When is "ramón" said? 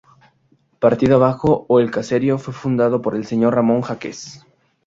3.53-3.83